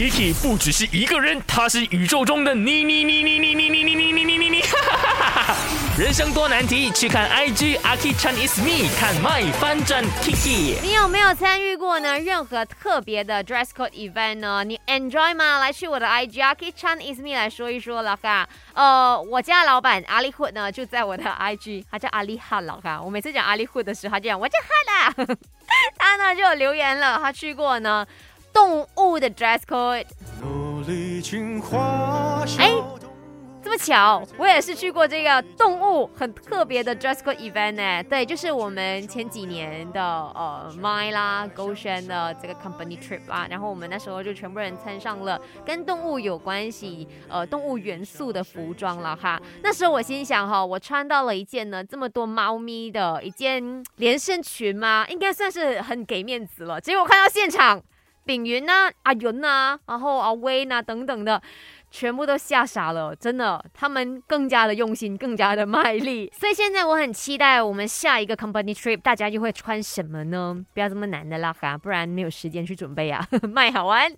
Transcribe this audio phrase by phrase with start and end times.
[0.00, 4.62] Kiki 不只是一个人，他是宇宙中的你你你你你你你你你你你你你，
[5.98, 10.80] 人生多难题，去看 IG Aki Chan is me，看 My 翻转 Kiki。
[10.80, 12.18] 你有没有参与过呢？
[12.18, 14.64] 任何特别的 dress code event 呢？
[14.64, 15.58] 你 enjoy 吗？
[15.58, 18.48] 来去我的 IG Aki Chan is me 来说一说了哈。
[18.72, 22.98] 呃，我家老板阿里 Hood 呢就在我的 IG，他叫阿里哈老哈。
[23.02, 25.36] 我每次讲阿里 Hood 的时候，他就讲我叫哈啦。
[25.96, 28.04] 他呢就留言了，他去过呢
[28.52, 30.06] 动物的 dress code。
[32.58, 32.72] 哎，
[33.62, 38.02] 这么巧，我也是去过这个动物很特别的 dress code event 呢。
[38.02, 49.40] 对，就是我们前几年的呃 My 啦 Goshen 的这个 company trip 啦，然后我们那时候就全部人穿上了跟动物有关系呃动物元素的服装了哈。
[49.62, 55.06] 那时候我心想哈，我穿到了一件呢这么多猫咪的一件连身裙吗？
[55.08, 56.80] 应该算是很给面子了。
[56.80, 57.80] 结果看到现场。
[58.24, 61.40] 炳云呐，阿云呐，然后阿威呐，等等的，
[61.90, 66.30] 全部都吓傻了，真的，他们更加的用心，更加的卖力。
[66.38, 70.64] 所以现在我很期待我们下一个 company trip，大家又会穿什么呢？
[70.74, 73.26] 不要这么难的啦哈，不然没有时间去准备啊。
[73.52, 74.10] 卖好玩。